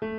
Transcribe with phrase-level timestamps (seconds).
[0.00, 0.16] Good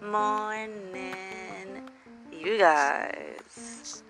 [0.00, 1.82] morning,
[2.32, 4.02] you guys.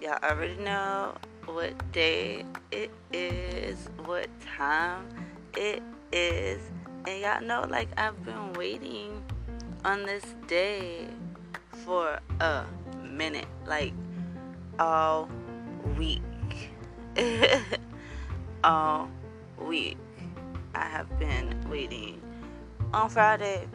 [0.00, 5.08] Y'all already know what day it is, what time
[5.56, 5.82] it
[6.12, 6.60] is,
[7.08, 9.24] and y'all know like I've been waiting
[9.84, 11.08] on this day
[11.84, 12.64] for a
[13.02, 13.92] minute, like
[14.78, 15.28] all
[15.98, 16.22] week.
[18.66, 19.08] all
[19.58, 19.96] week.
[20.74, 22.20] I have been waiting
[22.92, 23.66] on Friday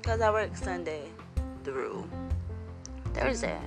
[0.00, 1.04] because I work Sunday
[1.62, 2.08] through
[3.14, 3.60] Thursday.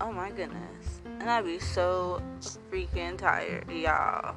[0.00, 1.00] Oh my goodness.
[1.04, 2.22] And I'd be so
[2.70, 4.36] freaking tired, y'all.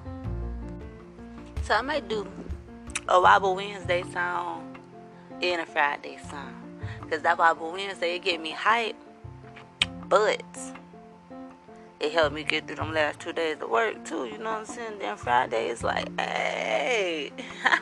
[1.62, 2.28] So I might do
[3.08, 4.76] a Wobble Wednesday song
[5.44, 6.80] and a Friday song.
[7.02, 8.96] Because that Wobble Wednesday, it get me hype.
[10.10, 10.42] But
[12.02, 14.60] it helped me get through them last two days of work too, you know what
[14.60, 15.00] I'm saying?
[15.00, 17.32] Then Friday is like, hey,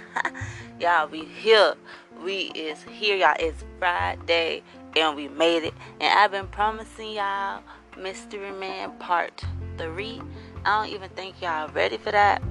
[0.79, 1.76] y'all, we here.
[2.23, 3.35] We is here, y'all.
[3.39, 4.61] It's Friday
[4.98, 5.73] and we made it.
[6.01, 7.63] And I've been promising y'all
[7.98, 9.41] Mystery Man Part
[9.77, 10.21] 3.
[10.65, 12.41] I don't even think y'all ready for that.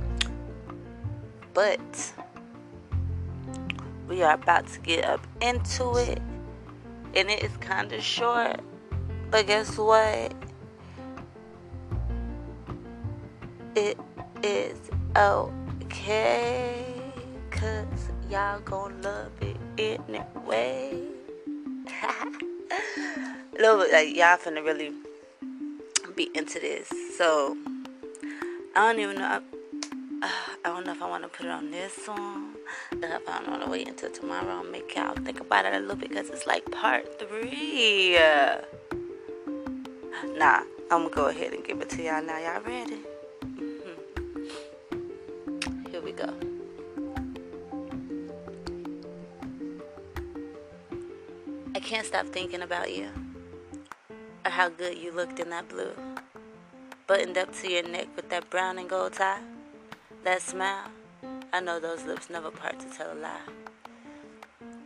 [1.53, 2.14] But
[4.08, 6.22] we are about to get up into it.
[7.14, 8.60] And it is kind of short.
[9.30, 10.32] But guess what?
[13.81, 13.97] It
[14.43, 14.77] is
[15.17, 16.84] okay.
[17.53, 21.01] Cause y'all gonna love it anyway.
[23.56, 24.93] little bit like y'all finna really
[26.17, 26.89] be into this.
[27.17, 27.56] So
[28.75, 29.41] I don't even know.
[30.23, 30.31] I,
[30.65, 32.55] I don't know if I want to put it on this song.
[32.91, 35.95] If I want to wait until tomorrow, I'll make y'all think about it a little
[35.95, 38.19] bit because it's like part three.
[40.37, 42.39] Nah, I'm gonna go ahead and give it to y'all now.
[42.39, 42.99] Y'all ready?
[51.75, 53.09] I can't stop thinking about you
[54.44, 55.93] or how good you looked in that blue.
[57.06, 59.41] Buttoned up to your neck with that brown and gold tie.
[60.25, 60.91] That smile.
[61.53, 63.41] I know those lips never part to tell a lie.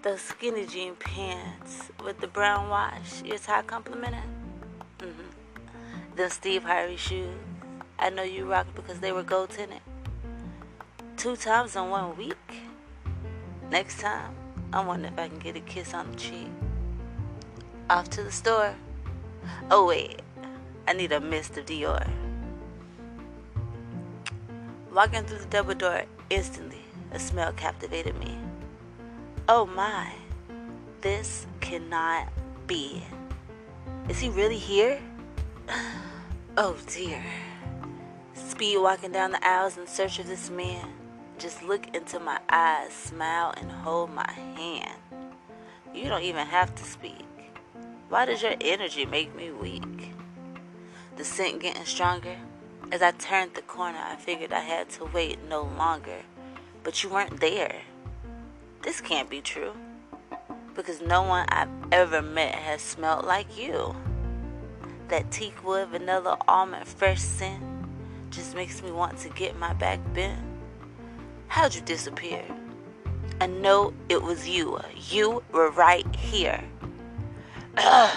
[0.03, 4.21] Those skinny jean pants with the brown wash, your tie complimented.
[4.99, 6.17] Mm-hmm.
[6.17, 7.35] Them Steve Harvey shoes.
[7.99, 9.81] I know you rocked because they were gold tinted.
[11.17, 12.37] Two times in one week.
[13.71, 14.35] Next time,
[14.73, 16.49] I wonder if I can get a kiss on the cheek.
[17.89, 18.75] Off to the store.
[19.71, 20.21] Oh, wait.
[20.87, 22.09] I need a mist of Dior.
[24.93, 28.37] Walking through the double door, instantly, a smell captivated me.
[29.49, 30.13] Oh my,
[31.01, 32.29] this cannot
[32.67, 33.03] be.
[34.09, 35.01] Is he really here?
[36.55, 37.25] Oh dear.
[38.63, 40.87] Walking down the aisles in search of this man.
[41.37, 45.01] Just look into my eyes, smile, and hold my hand.
[45.93, 47.27] You don't even have to speak.
[48.09, 50.13] Why does your energy make me weak?
[51.17, 52.37] The scent getting stronger.
[52.93, 56.21] As I turned the corner, I figured I had to wait no longer.
[56.85, 57.81] But you weren't there.
[58.83, 59.73] This can't be true.
[60.77, 63.97] Because no one I've ever met has smelled like you.
[65.09, 67.72] That teak wood, vanilla, almond, fresh scent
[68.33, 70.41] just makes me want to get my back bent.
[71.49, 72.43] How'd you disappear?
[73.41, 74.81] I know it was you.
[75.11, 76.65] You were right here.
[77.77, 78.17] I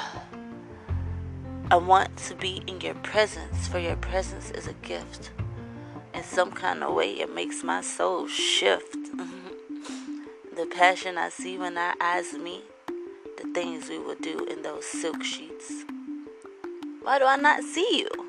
[1.71, 5.31] want to be in your presence, for your presence is a gift.
[6.13, 8.93] In some kind of way, it makes my soul shift.
[10.55, 12.63] the passion I see when our eyes meet,
[13.41, 15.83] the things we would do in those silk sheets.
[17.01, 18.24] Why do I not see you?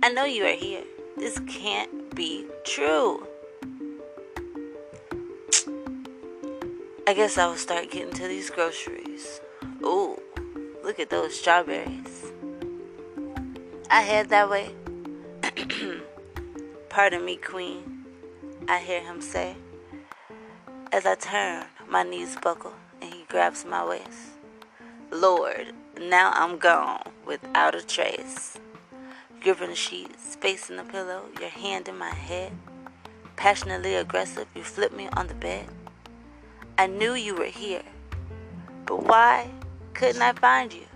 [0.00, 0.84] I know you are here.
[1.16, 3.26] This can't be true.
[7.06, 9.40] I guess I will start getting to these groceries.
[9.82, 10.20] Ooh,
[10.84, 12.30] look at those strawberries.
[13.90, 14.70] I head that way.
[16.88, 18.04] Pardon me, Queen,
[18.68, 19.56] I hear him say.
[20.92, 24.38] As I turn, my knees buckle and he grabs my waist.
[25.10, 28.58] Lord, now I'm gone without a trace.
[29.44, 32.52] The sheets, facing the pillow, your hand in my head.
[33.36, 35.66] Passionately aggressive, you flip me on the bed.
[36.76, 37.84] I knew you were here,
[38.84, 39.48] but why
[39.94, 40.87] couldn't I find you?